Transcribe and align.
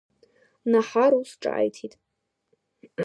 Наҳар 0.71 1.11
ус 1.19 1.31
ҿааиҭит… 1.41 1.93